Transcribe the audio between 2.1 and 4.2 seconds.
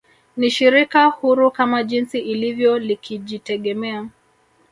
ilivyo likijitegemea